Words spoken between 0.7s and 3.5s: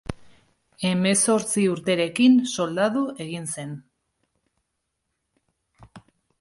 Hemezortzi urterekin soldadu egin